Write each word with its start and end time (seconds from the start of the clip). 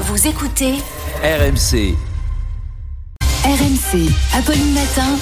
Vous 0.00 0.28
écoutez 0.28 0.74
RMC. 1.24 1.96
RMC, 3.44 4.08
Apolline 4.32 4.72
Matin. 4.72 5.18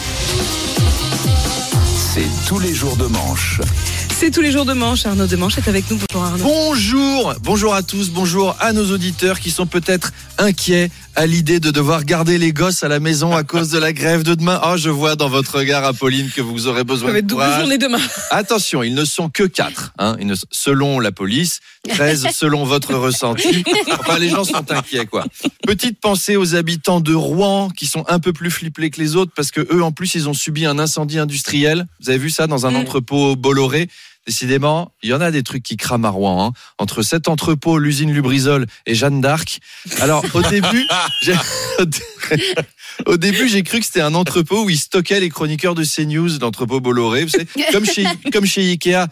C'est 2.14 2.28
tous 2.46 2.58
les 2.58 2.74
jours 2.74 2.94
de 2.98 3.06
manche. 3.06 3.62
C'est 4.10 4.30
tous 4.30 4.42
les 4.42 4.52
jours 4.52 4.66
de 4.66 4.74
manche. 4.74 5.06
Arnaud 5.06 5.26
de 5.26 5.36
Manche 5.36 5.56
est 5.56 5.68
avec 5.68 5.90
nous. 5.90 5.96
Bonjour 5.96 6.24
Arnaud. 6.26 6.44
Bonjour, 6.44 7.34
bonjour 7.42 7.74
à 7.74 7.82
tous, 7.82 8.10
bonjour 8.10 8.54
à 8.60 8.74
nos 8.74 8.90
auditeurs 8.92 9.40
qui 9.40 9.50
sont 9.50 9.66
peut-être 9.66 10.12
inquiets 10.36 10.90
à 11.16 11.26
l'idée 11.26 11.60
de 11.60 11.70
devoir 11.70 12.04
garder 12.04 12.36
les 12.36 12.52
gosses 12.52 12.82
à 12.84 12.88
la 12.88 13.00
maison 13.00 13.34
à 13.34 13.42
cause 13.42 13.70
de 13.70 13.78
la 13.78 13.92
grève 13.94 14.22
de 14.22 14.34
demain. 14.34 14.60
Oh, 14.66 14.76
je 14.76 14.90
vois 14.90 15.16
dans 15.16 15.28
votre 15.30 15.58
regard, 15.58 15.82
Apolline, 15.84 16.30
que 16.30 16.42
vous 16.42 16.66
aurez 16.66 16.84
besoin 16.84 17.08
Ça 17.08 17.12
va 17.14 17.20
de 17.20 17.24
être 17.24 17.26
double 17.26 17.42
courage. 17.42 17.60
journée 17.60 17.78
demain. 17.78 18.00
Attention, 18.30 18.82
ils 18.82 18.94
ne 18.94 19.04
sont 19.06 19.30
que 19.30 19.44
quatre, 19.44 19.92
hein, 19.98 20.16
ils 20.20 20.26
ne- 20.26 20.34
selon 20.50 21.00
la 21.00 21.12
police, 21.12 21.60
13 21.88 22.26
selon 22.34 22.64
votre 22.64 22.94
ressenti. 22.94 23.64
Enfin, 23.98 24.18
les 24.18 24.28
gens 24.28 24.44
sont 24.44 24.70
inquiets, 24.70 25.06
quoi. 25.06 25.24
Petite 25.66 26.00
pensée 26.00 26.36
aux 26.36 26.54
habitants 26.54 27.00
de 27.00 27.14
Rouen 27.14 27.70
qui 27.70 27.86
sont 27.86 28.04
un 28.08 28.18
peu 28.18 28.32
plus 28.34 28.50
flippés 28.50 28.90
que 28.90 29.00
les 29.00 29.16
autres 29.16 29.32
parce 29.34 29.50
que 29.50 29.66
eux, 29.72 29.82
en 29.82 29.92
plus, 29.92 30.14
ils 30.16 30.28
ont 30.28 30.34
subi 30.34 30.66
un 30.66 30.78
incendie 30.78 31.18
industriel. 31.18 31.86
Vous 32.02 32.10
avez 32.10 32.18
vu 32.18 32.30
ça 32.30 32.46
dans 32.46 32.66
un 32.66 32.72
Mm. 32.72 32.76
entrepôt 32.76 33.36
Bolloré 33.36 33.88
Décidément, 34.26 34.92
il 35.02 35.10
y 35.10 35.14
en 35.14 35.20
a 35.20 35.30
des 35.30 35.42
trucs 35.44 35.62
qui 35.62 35.76
crament 35.76 36.04
à 36.04 36.10
Rouen. 36.10 36.46
hein. 36.48 36.52
Entre 36.78 37.02
cet 37.02 37.28
entrepôt, 37.28 37.78
l'usine 37.78 38.12
Lubrizol 38.12 38.66
et 38.86 38.94
Jeanne 38.94 39.20
d'Arc. 39.20 39.60
Alors, 40.00 40.24
au 40.34 40.42
début, 40.42 40.86
j'ai- 41.22 41.34
au 43.06 43.16
début, 43.16 43.48
j'ai 43.48 43.62
cru 43.62 43.78
que 43.80 43.86
c'était 43.86 44.00
un 44.00 44.14
entrepôt 44.14 44.64
où 44.64 44.70
ils 44.70 44.78
stockaient 44.78 45.20
les 45.20 45.28
chroniqueurs 45.28 45.74
de 45.74 45.84
CNews, 45.84 46.38
l'entrepôt 46.40 46.80
Bolloré. 46.80 47.22
Vous 47.24 47.30
savez, 47.30 47.46
comme 47.72 47.84
chez, 47.86 48.04
comme 48.32 48.46
chez 48.46 48.62
Ikea. 48.62 49.06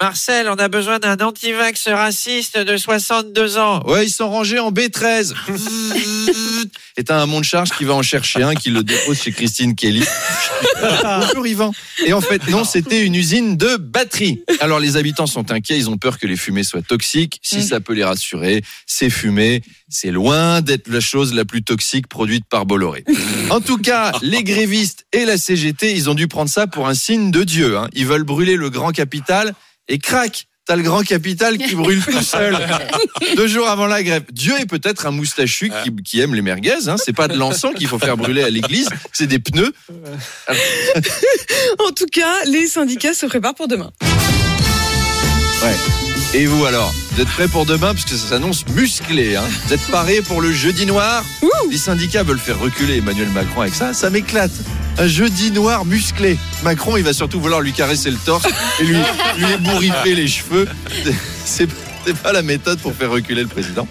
Marcel, 0.00 0.48
on 0.48 0.56
a 0.56 0.68
besoin 0.68 0.98
d'un 0.98 1.16
antivax 1.18 1.88
raciste 1.88 2.58
de 2.58 2.76
62 2.76 3.58
ans. 3.58 3.82
Ouais, 3.86 4.06
ils 4.06 4.10
sont 4.10 4.28
rangés 4.28 4.58
en 4.58 4.72
B13. 4.72 5.34
Et 6.96 7.04
t'as 7.04 7.20
un 7.20 7.26
monde 7.26 7.44
charge 7.44 7.70
qui 7.70 7.84
va 7.84 7.94
en 7.94 8.02
chercher 8.02 8.42
un, 8.42 8.54
qui 8.54 8.70
le 8.70 8.82
dépose 8.82 9.22
chez 9.22 9.30
Christine 9.30 9.76
Kelly. 9.76 10.02
Bonjour 11.02 11.46
Yvan. 11.46 11.72
Et 12.04 12.12
en 12.12 12.20
fait, 12.20 12.48
non, 12.48 12.64
c'était 12.64 13.04
une 13.04 13.14
usine 13.14 13.56
de 13.56 13.76
batterie. 13.76 14.42
Alors 14.60 14.80
les 14.80 14.96
habitants 14.96 15.26
sont 15.26 15.52
inquiets, 15.52 15.78
ils 15.78 15.88
ont 15.88 15.98
peur 15.98 16.18
que 16.18 16.26
les 16.26 16.36
fumées 16.36 16.64
soient 16.64 16.82
toxiques. 16.82 17.38
Si 17.42 17.62
ça 17.62 17.80
peut 17.80 17.94
les 17.94 18.04
rassurer, 18.04 18.62
ces 18.86 19.08
fumées, 19.08 19.62
c'est 19.90 20.10
loin 20.10 20.60
d'être 20.62 20.88
la 20.88 21.00
chose 21.00 21.34
la 21.34 21.44
plus 21.44 21.62
toxique 21.62 22.06
produite 22.08 22.44
par 22.48 22.64
Bolloré. 22.64 23.04
En 23.50 23.60
tout 23.60 23.78
cas, 23.78 24.12
les 24.22 24.44
grévistes 24.44 25.04
et 25.12 25.24
la 25.24 25.36
CGT, 25.36 25.92
ils 25.94 26.08
ont 26.08 26.14
dû 26.14 26.28
prendre 26.28 26.48
ça 26.48 26.66
pour 26.68 26.86
un 26.86 26.94
signe 26.94 27.30
de 27.32 27.42
Dieu. 27.42 27.76
hein. 27.76 27.88
Ils 27.92 28.06
veulent 28.06 28.22
brûler 28.22 28.56
le 28.56 28.70
grand 28.70 28.92
capital 28.92 29.54
et 29.88 29.98
crac 29.98 30.46
T'as 30.66 30.76
le 30.76 30.82
grand 30.82 31.02
capital 31.02 31.58
qui 31.58 31.74
brûle 31.74 32.00
tout 32.00 32.22
seul. 32.22 32.56
Deux 33.36 33.48
jours 33.48 33.68
avant 33.68 33.88
la 33.88 34.04
grève. 34.04 34.22
Dieu 34.30 34.54
est 34.60 34.66
peut-être 34.66 35.04
un 35.06 35.10
moustachu 35.10 35.72
qui, 35.82 35.90
qui 36.04 36.20
aime 36.20 36.32
les 36.32 36.42
merguez. 36.42 36.86
Hein. 36.86 36.94
C'est 36.96 37.12
pas 37.12 37.26
de 37.26 37.36
l'encens 37.36 37.74
qu'il 37.74 37.88
faut 37.88 37.98
faire 37.98 38.16
brûler 38.16 38.44
à 38.44 38.50
l'église, 38.50 38.88
c'est 39.12 39.26
des 39.26 39.40
pneus. 39.40 39.72
En 41.80 41.90
tout 41.90 42.06
cas, 42.12 42.44
les 42.46 42.68
syndicats 42.68 43.14
se 43.14 43.26
préparent 43.26 43.54
pour 43.56 43.66
demain. 43.66 43.90
Ouais. 45.62 45.74
Et 46.32 46.46
vous 46.46 46.64
alors 46.64 46.92
Vous 47.10 47.20
êtes 47.20 47.28
prêts 47.28 47.48
pour 47.48 47.66
demain 47.66 47.92
Parce 47.92 48.04
que 48.04 48.10
ça 48.10 48.28
s'annonce 48.28 48.64
musclé. 48.68 49.34
Hein? 49.34 49.42
Vous 49.66 49.74
êtes 49.74 49.84
parés 49.90 50.22
pour 50.22 50.40
le 50.40 50.52
jeudi 50.52 50.86
noir? 50.86 51.24
Les 51.70 51.76
syndicats 51.76 52.22
veulent 52.22 52.38
faire 52.38 52.58
reculer 52.60 52.98
Emmanuel 52.98 53.28
Macron 53.30 53.62
avec 53.62 53.74
ça. 53.74 53.92
Ça 53.92 54.10
m'éclate. 54.10 54.52
Un 54.98 55.08
jeudi 55.08 55.50
noir 55.50 55.84
musclé. 55.84 56.38
Macron, 56.62 56.96
il 56.96 57.02
va 57.02 57.12
surtout 57.12 57.40
vouloir 57.40 57.60
lui 57.60 57.72
caresser 57.72 58.12
le 58.12 58.16
torse 58.16 58.46
et 58.78 58.84
lui, 58.84 58.96
lui 59.38 59.52
ébouriffer 59.54 60.14
les 60.14 60.28
cheveux. 60.28 60.68
C'est 61.44 61.68
c'est 62.06 62.16
pas 62.16 62.32
la 62.32 62.42
méthode 62.42 62.78
pour 62.78 62.94
faire 62.94 63.10
reculer 63.10 63.42
le 63.42 63.48
président. 63.48 63.86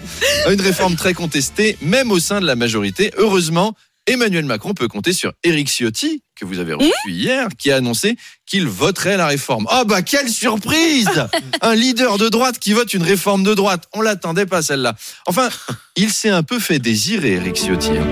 Une 0.50 0.60
réforme 0.60 0.96
très 0.96 1.14
contestée, 1.14 1.78
même 1.80 2.10
au 2.10 2.18
sein 2.18 2.40
de 2.40 2.46
la 2.46 2.56
majorité. 2.56 3.12
Heureusement, 3.16 3.76
Emmanuel 4.10 4.44
Macron 4.44 4.74
peut 4.74 4.88
compter 4.88 5.12
sur 5.12 5.32
Éric 5.44 5.68
Ciotti, 5.68 6.22
que 6.34 6.44
vous 6.44 6.58
avez 6.58 6.72
reçu 6.74 6.90
hier, 7.06 7.46
qui 7.56 7.70
a 7.70 7.76
annoncé 7.76 8.16
qu'il 8.44 8.66
voterait 8.66 9.16
la 9.16 9.28
réforme. 9.28 9.66
Oh 9.72 9.84
bah 9.86 10.02
quelle 10.02 10.28
surprise 10.28 11.08
Un 11.62 11.76
leader 11.76 12.18
de 12.18 12.28
droite 12.28 12.58
qui 12.58 12.72
vote 12.72 12.92
une 12.92 13.04
réforme 13.04 13.44
de 13.44 13.54
droite. 13.54 13.84
On 13.94 14.00
l'attendait 14.00 14.46
pas 14.46 14.62
celle-là. 14.62 14.96
Enfin, 15.26 15.48
il 15.94 16.10
s'est 16.10 16.28
un 16.30 16.42
peu 16.42 16.58
fait 16.58 16.80
désirer, 16.80 17.34
Éric 17.34 17.56
Ciotti. 17.56 17.90
hein. 17.90 18.06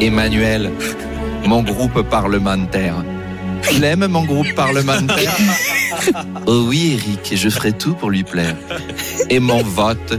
Emmanuel, 0.00 0.72
mon 1.46 1.62
groupe 1.62 2.02
parlementaire. 2.08 3.04
Tu 3.62 3.78
l'aimes, 3.80 4.06
mon 4.08 4.24
groupe 4.24 4.52
parlementaire 4.54 5.36
Oh 6.46 6.64
oui, 6.68 6.98
Eric, 7.00 7.36
je 7.36 7.48
ferai 7.48 7.72
tout 7.72 7.94
pour 7.94 8.10
lui 8.10 8.24
plaire. 8.24 8.56
Et 9.30 9.38
mon 9.38 9.62
vote 9.62 10.18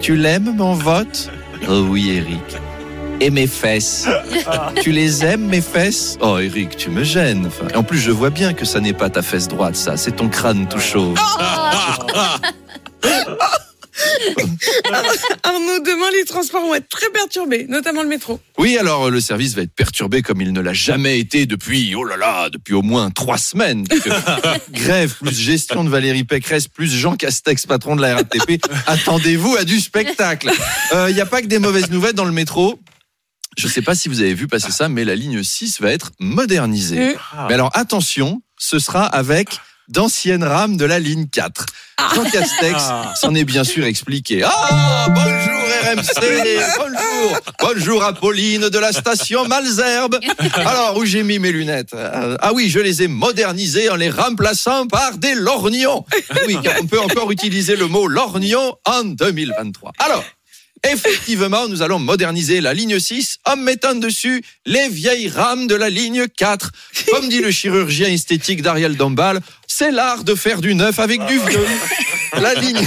Tu 0.00 0.16
l'aimes, 0.16 0.54
mon 0.56 0.72
vote? 0.74 1.30
Oh 1.68 1.86
oui, 1.88 2.10
Eric. 2.16 2.56
Et 3.20 3.30
mes 3.30 3.46
fesses 3.46 4.08
Tu 4.82 4.90
les 4.92 5.24
aimes, 5.24 5.46
mes 5.46 5.60
fesses? 5.60 6.18
Oh, 6.20 6.38
Eric, 6.38 6.76
tu 6.76 6.90
me 6.90 7.04
gênes. 7.04 7.46
Enfin, 7.46 7.66
en 7.78 7.82
plus, 7.82 7.98
je 7.98 8.10
vois 8.10 8.30
bien 8.30 8.52
que 8.52 8.64
ça 8.64 8.80
n'est 8.80 8.92
pas 8.92 9.08
ta 9.08 9.22
fesse 9.22 9.48
droite, 9.48 9.76
ça. 9.76 9.96
C'est 9.96 10.12
ton 10.12 10.28
crâne 10.28 10.66
tout 10.68 10.80
chaud. 10.80 11.14
Arnaud, 15.42 15.78
demain, 15.80 16.10
les 16.12 16.24
transports 16.24 16.62
vont 16.62 16.74
être 16.74 16.88
très 16.88 17.10
perturbés, 17.10 17.66
notamment 17.68 18.02
le 18.02 18.08
métro. 18.08 18.40
Oui, 18.58 18.78
alors 18.78 19.10
le 19.10 19.20
service 19.20 19.54
va 19.54 19.62
être 19.62 19.74
perturbé 19.74 20.22
comme 20.22 20.40
il 20.40 20.52
ne 20.52 20.60
l'a 20.60 20.72
jamais 20.72 21.18
été 21.18 21.46
depuis, 21.46 21.94
oh 21.94 22.04
là 22.04 22.16
là, 22.16 22.50
depuis 22.50 22.74
au 22.74 22.82
moins 22.82 23.10
trois 23.10 23.38
semaines. 23.38 23.86
Grève, 24.70 25.14
plus 25.20 25.38
gestion 25.38 25.84
de 25.84 25.90
Valérie 25.90 26.24
Pécresse, 26.24 26.68
plus 26.68 26.92
Jean 26.92 27.16
Castex, 27.16 27.66
patron 27.66 27.96
de 27.96 28.02
la 28.02 28.16
RATP. 28.16 28.64
Attendez-vous 28.86 29.56
à 29.56 29.64
du 29.64 29.80
spectacle. 29.80 30.50
Il 31.08 31.14
n'y 31.14 31.20
a 31.20 31.26
pas 31.26 31.42
que 31.42 31.46
des 31.46 31.58
mauvaises 31.58 31.90
nouvelles 31.90 32.14
dans 32.14 32.24
le 32.24 32.32
métro. 32.32 32.78
Je 33.56 33.66
ne 33.66 33.72
sais 33.72 33.82
pas 33.82 33.94
si 33.94 34.08
vous 34.08 34.20
avez 34.20 34.34
vu 34.34 34.48
passer 34.48 34.72
ça, 34.72 34.88
mais 34.88 35.04
la 35.04 35.14
ligne 35.14 35.42
6 35.42 35.80
va 35.80 35.92
être 35.92 36.10
modernisée. 36.18 37.16
Mais 37.48 37.54
alors 37.54 37.70
attention, 37.74 38.42
ce 38.58 38.78
sera 38.78 39.04
avec 39.04 39.60
d'anciennes 39.88 40.44
rames 40.44 40.76
de 40.76 40.84
la 40.84 40.98
ligne 40.98 41.26
4. 41.26 41.66
Jean 42.14 42.24
Castex 42.24 42.82
s'en 43.20 43.34
est 43.34 43.44
bien 43.44 43.64
sûr 43.64 43.84
expliqué. 43.84 44.42
Ah, 44.44 45.06
bonjour 45.08 45.60
RMC, 45.84 46.60
bonjour, 46.78 47.38
bonjour 47.60 48.04
Apolline 48.04 48.68
de 48.68 48.78
la 48.78 48.92
station 48.92 49.46
Malzerbe. 49.46 50.18
Alors, 50.56 50.96
où 50.96 51.04
j'ai 51.04 51.22
mis 51.22 51.38
mes 51.38 51.52
lunettes 51.52 51.94
Euh, 51.94 52.36
Ah 52.40 52.52
oui, 52.52 52.68
je 52.70 52.78
les 52.80 53.02
ai 53.02 53.08
modernisées 53.08 53.90
en 53.90 53.96
les 53.96 54.10
remplaçant 54.10 54.86
par 54.86 55.18
des 55.18 55.34
lorgnons. 55.34 56.04
Oui, 56.46 56.58
car 56.62 56.74
on 56.82 56.86
peut 56.86 57.00
encore 57.00 57.30
utiliser 57.30 57.76
le 57.76 57.86
mot 57.86 58.06
lorgnon 58.06 58.74
en 58.86 59.04
2023. 59.04 59.92
Alors, 59.98 60.24
Effectivement, 60.90 61.68
nous 61.68 61.82
allons 61.82 61.98
moderniser 61.98 62.60
la 62.60 62.74
ligne 62.74 62.98
6 62.98 63.38
en 63.46 63.56
mettant 63.56 63.94
dessus 63.94 64.42
les 64.66 64.88
vieilles 64.88 65.28
rames 65.28 65.66
de 65.66 65.74
la 65.74 65.90
ligne 65.90 66.26
4. 66.28 66.70
Comme 67.10 67.28
dit 67.28 67.40
le 67.40 67.50
chirurgien 67.50 68.08
esthétique 68.08 68.62
d'Ariel 68.62 68.96
Dombal, 68.96 69.40
c'est 69.66 69.90
l'art 69.90 70.24
de 70.24 70.34
faire 70.34 70.60
du 70.60 70.74
neuf 70.74 70.98
avec 70.98 71.24
du 71.26 71.38
vieux. 71.38 71.66
La 72.40 72.54
ligne. 72.54 72.78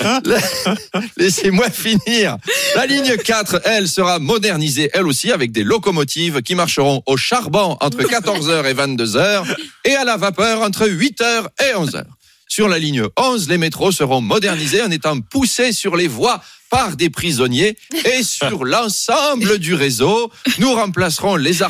La- 0.00 0.20
la- 0.24 1.00
Laissez-moi 1.16 1.70
finir. 1.70 2.36
La 2.74 2.86
ligne 2.86 3.16
4, 3.16 3.60
elle, 3.64 3.88
sera 3.88 4.18
modernisée, 4.18 4.90
elle 4.92 5.06
aussi, 5.06 5.30
avec 5.30 5.52
des 5.52 5.62
locomotives 5.64 6.42
qui 6.42 6.54
marcheront 6.54 7.02
au 7.06 7.16
charbon 7.16 7.76
entre 7.80 7.98
14h 8.02 8.66
et 8.68 8.74
22h 8.74 9.44
et 9.84 9.94
à 9.94 10.04
la 10.04 10.16
vapeur 10.16 10.62
entre 10.62 10.86
8h 10.88 11.46
et 11.60 11.74
11h. 11.74 12.02
Sur 12.54 12.68
la 12.68 12.78
ligne 12.78 13.04
11, 13.16 13.48
les 13.48 13.56
métros 13.56 13.92
seront 13.92 14.20
modernisés 14.20 14.82
en 14.82 14.90
étant 14.90 15.18
poussés 15.22 15.72
sur 15.72 15.96
les 15.96 16.06
voies 16.06 16.42
par 16.72 16.96
des 16.96 17.10
prisonniers 17.10 17.76
et 18.06 18.22
sur 18.22 18.64
l'ensemble 18.74 19.58
du 19.58 19.74
réseau, 19.74 20.32
nous 20.58 20.72
remplacerons 20.72 21.36
les, 21.36 21.62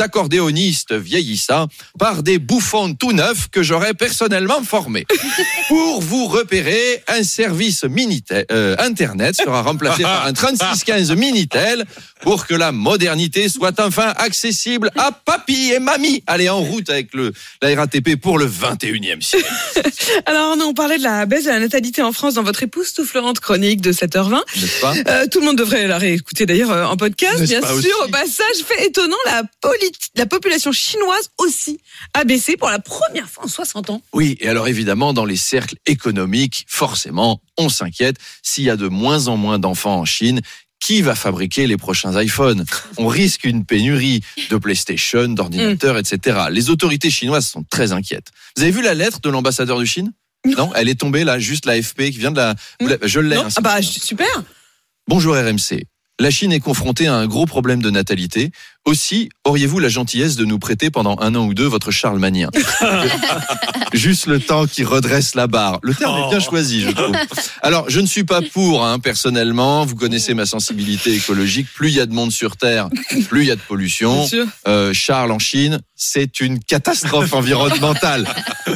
accordéonistes 0.00 0.92
vieillissants 0.92 1.68
par 1.96 2.24
des 2.24 2.40
bouffons 2.40 2.92
tout 2.92 3.12
neufs 3.12 3.48
que 3.50 3.62
j'aurais 3.62 3.94
personnellement 3.94 4.64
formés. 4.64 5.06
Pour 5.68 6.02
vous 6.02 6.26
repérer, 6.26 7.02
un 7.06 7.22
service 7.22 7.84
Minitel, 7.84 8.44
euh, 8.50 8.74
Internet 8.80 9.36
sera 9.36 9.62
remplacé 9.62 10.02
par 10.02 10.26
un 10.26 10.32
3615 10.32 11.12
Minitel 11.12 11.84
pour 12.22 12.46
que 12.46 12.54
la 12.54 12.72
modernité 12.72 13.48
soit 13.48 13.78
enfin 13.80 14.12
accessible 14.16 14.90
à 14.96 15.12
papy 15.12 15.72
et 15.72 15.78
mamie. 15.78 16.22
Allez, 16.26 16.48
en 16.48 16.60
route 16.60 16.88
avec 16.88 17.14
le, 17.14 17.32
la 17.60 17.74
RATP 17.74 18.16
pour 18.16 18.38
le 18.38 18.46
21e 18.46 19.20
siècle. 19.20 19.44
Alors, 20.26 20.56
on 20.60 20.74
parlait 20.74 20.98
de 20.98 21.02
la 21.02 21.26
baisse 21.26 21.44
de 21.44 21.50
la 21.50 21.60
natalité 21.60 22.02
en 22.02 22.12
France 22.12 22.34
dans 22.34 22.42
votre 22.42 22.62
époustouflante 22.62 23.40
chronique 23.40 23.80
de 23.80 23.92
7h20. 23.92 24.31
Pas? 24.80 24.94
Euh, 25.08 25.26
tout 25.30 25.40
le 25.40 25.46
monde 25.46 25.58
devrait 25.58 25.86
la 25.86 25.98
réécouter 25.98 26.46
d'ailleurs 26.46 26.70
euh, 26.70 26.84
en 26.84 26.96
podcast, 26.96 27.42
bien 27.42 27.60
sûr. 27.60 27.70
aussi 27.70 27.88
Au 28.04 28.08
passage, 28.08 28.56
fait 28.64 28.86
étonnant, 28.86 29.16
la, 29.26 29.42
la 30.16 30.26
population 30.26 30.72
chinoise 30.72 31.30
aussi 31.38 31.78
a 32.14 32.24
baissé 32.24 32.56
pour 32.56 32.70
la 32.70 32.78
première 32.78 33.28
fois 33.28 33.44
en 33.44 33.48
60 33.48 33.90
ans. 33.90 34.02
Oui, 34.12 34.36
et 34.40 34.48
alors 34.48 34.68
évidemment, 34.68 35.12
dans 35.12 35.24
les 35.24 35.36
cercles 35.36 35.76
économiques, 35.86 36.64
forcément, 36.68 37.40
on 37.58 37.68
s'inquiète. 37.68 38.16
S'il 38.42 38.64
y 38.64 38.70
a 38.70 38.76
de 38.76 38.88
moins 38.88 39.28
en 39.28 39.36
moins 39.36 39.58
d'enfants 39.58 39.98
en 39.98 40.04
Chine, 40.04 40.40
qui 40.80 41.00
va 41.00 41.14
fabriquer 41.14 41.66
les 41.66 41.76
prochains 41.76 42.20
iPhones? 42.20 42.64
On 42.96 43.06
risque 43.06 43.44
une 43.44 43.64
pénurie 43.64 44.22
de 44.50 44.56
PlayStation, 44.56 45.28
d'ordinateurs, 45.28 45.96
etc. 45.96 46.46
Les 46.50 46.70
autorités 46.70 47.10
chinoises 47.10 47.46
sont 47.46 47.64
très 47.70 47.92
inquiètes. 47.92 48.28
Vous 48.56 48.62
avez 48.62 48.72
vu 48.72 48.82
la 48.82 48.94
lettre 48.94 49.20
de 49.20 49.30
l'ambassadeur 49.30 49.78
de 49.78 49.84
Chine? 49.84 50.12
Non, 50.56 50.72
elle 50.74 50.88
est 50.88 50.98
tombée 50.98 51.24
là, 51.24 51.38
juste 51.38 51.66
l'AFP 51.66 52.10
qui 52.10 52.18
vient 52.18 52.32
de 52.32 52.36
la. 52.36 52.54
Je 53.02 53.20
l'ai. 53.20 53.36
Non 53.36 53.44
hein, 53.44 53.48
ah 53.56 53.60
bah, 53.60 53.82
super 53.82 54.26
Bonjour 55.08 55.34
RMC. 55.34 55.86
La 56.20 56.30
Chine 56.30 56.52
est 56.52 56.60
confrontée 56.60 57.08
à 57.08 57.14
un 57.14 57.26
gros 57.26 57.46
problème 57.46 57.82
de 57.82 57.90
natalité. 57.90 58.52
Aussi, 58.84 59.28
auriez-vous 59.44 59.78
la 59.78 59.88
gentillesse 59.88 60.36
de 60.36 60.44
nous 60.44 60.58
prêter 60.58 60.90
pendant 60.90 61.16
un 61.20 61.34
an 61.34 61.46
ou 61.46 61.54
deux 61.54 61.66
votre 61.66 61.90
charlemagnen 61.90 62.48
Juste 63.92 64.26
le 64.26 64.38
temps 64.38 64.66
qui 64.66 64.84
redresse 64.84 65.34
la 65.34 65.46
barre. 65.46 65.78
Le 65.82 65.94
terme 65.94 66.22
est 66.22 66.30
bien 66.30 66.40
choisi, 66.40 66.82
je 66.82 66.90
trouve. 66.90 67.16
Alors, 67.62 67.88
je 67.88 68.00
ne 68.00 68.06
suis 68.06 68.24
pas 68.24 68.40
pour, 68.40 68.84
hein, 68.84 68.98
personnellement. 68.98 69.84
Vous 69.84 69.96
connaissez 69.96 70.34
ma 70.34 70.46
sensibilité 70.46 71.14
écologique. 71.14 71.66
Plus 71.74 71.88
il 71.88 71.96
y 71.96 72.00
a 72.00 72.06
de 72.06 72.12
monde 72.12 72.30
sur 72.30 72.56
Terre, 72.56 72.88
plus 73.28 73.42
il 73.42 73.48
y 73.48 73.50
a 73.50 73.56
de 73.56 73.60
pollution. 73.60 74.28
Euh, 74.68 74.92
Charles 74.92 75.32
en 75.32 75.38
Chine, 75.38 75.80
c'est 75.96 76.40
une 76.40 76.58
catastrophe 76.60 77.32
environnementale. 77.32 78.26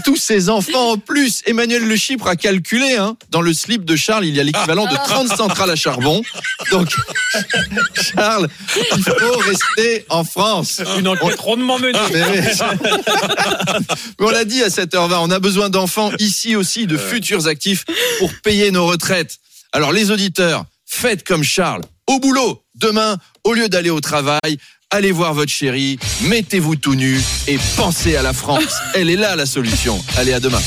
Tous 0.05 0.17
ces 0.17 0.49
enfants 0.49 0.93
en 0.93 0.99
plus, 0.99 1.43
Emmanuel 1.47 1.87
Le 1.87 1.97
Chypre 1.97 2.29
a 2.29 2.37
calculé, 2.37 2.97
hein, 2.97 3.17
dans 3.31 3.41
le 3.41 3.53
slip 3.53 3.85
de 3.85 3.97
Charles, 3.97 4.27
il 4.27 4.35
y 4.35 4.41
a 4.41 4.45
l'équivalent 4.45 4.87
de 4.87 4.95
30 4.95 5.29
centrales 5.29 5.71
à 5.71 5.77
charbon. 5.77 6.23
Donc, 6.71 6.89
Charles, 8.15 8.49
il 8.97 9.03
faut 9.03 9.39
rester 9.39 10.05
en 10.09 10.25
France. 10.25 10.81
Une 10.99 11.09
enquête 11.09 11.41
rondement 11.41 11.79
menée. 11.79 11.99
Mais 12.13 12.53
on 14.21 14.31
l'a 14.31 14.45
dit 14.45 14.63
à 14.63 14.69
7h20, 14.69 15.19
on 15.21 15.31
a 15.31 15.39
besoin 15.39 15.71
d'enfants 15.71 16.11
ici 16.19 16.57
aussi, 16.57 16.87
de 16.87 16.97
futurs 16.97 17.47
actifs 17.47 17.85
pour 18.19 18.31
payer 18.43 18.71
nos 18.71 18.87
retraites. 18.87 19.39
Alors 19.73 19.93
les 19.93 20.11
auditeurs, 20.11 20.65
faites 20.87 21.27
comme 21.27 21.43
Charles, 21.43 21.83
au 22.07 22.19
boulot. 22.19 22.63
Demain, 22.75 23.17
au 23.45 23.55
lieu 23.55 23.71
d'aller 23.71 23.89
au 23.91 24.01
travail, 24.01 24.59
allez 24.91 25.13
voir 25.13 25.35
votre 25.35 25.51
chérie, 25.51 25.99
mettez-vous 26.23 26.77
tout 26.77 26.95
nu 26.95 27.21
et 27.49 27.59
pensez 27.77 28.17
à 28.17 28.23
la 28.23 28.33
France. 28.33 28.77
Elle 28.95 29.11
est 29.11 29.17
là 29.17 29.37
la 29.37 29.47
solution. 29.47 30.03
Allez, 30.17 30.33
à 30.33 30.41
demain. 30.41 30.61